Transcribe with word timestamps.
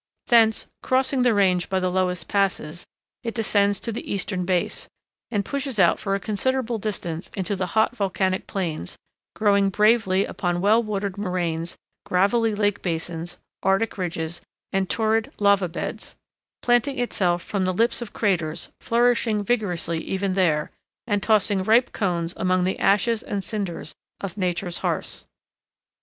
Thence, 0.29 0.65
crossing 0.81 1.21
the 1.21 1.31
range 1.31 1.69
by 1.69 1.79
the 1.79 1.91
lowest 1.91 2.27
passes, 2.27 2.87
it 3.23 3.35
descends 3.35 3.79
to 3.81 3.91
the 3.91 4.11
eastern 4.11 4.45
base, 4.45 4.89
and 5.29 5.45
pushes 5.45 5.77
out 5.77 5.99
for 5.99 6.15
a 6.15 6.19
considerable 6.19 6.79
distance 6.79 7.29
into 7.35 7.55
the 7.55 7.67
hot 7.77 7.95
volcanic 7.95 8.47
plains, 8.47 8.97
growing 9.35 9.69
bravely 9.69 10.25
upon 10.25 10.59
well 10.59 10.81
watered 10.81 11.19
moraines, 11.19 11.77
gravelly 12.03 12.55
lake 12.55 12.81
basins, 12.81 13.37
arctic 13.61 13.95
ridges, 13.95 14.41
and 14.73 14.89
torrid 14.89 15.31
lava 15.37 15.67
beds; 15.69 16.15
planting 16.63 16.97
itself 16.97 17.47
upon 17.49 17.65
the 17.65 17.71
lips 17.71 18.01
of 18.01 18.11
craters, 18.11 18.71
flourishing 18.79 19.43
vigorously 19.43 19.99
even 19.99 20.33
there, 20.33 20.71
and 21.05 21.21
tossing 21.21 21.61
ripe 21.61 21.91
cones 21.91 22.33
among 22.37 22.63
the 22.63 22.79
ashes 22.79 23.21
and 23.21 23.43
cinders 23.43 23.93
of 24.19 24.35
Nature's 24.35 24.79
hearths. 24.79 25.27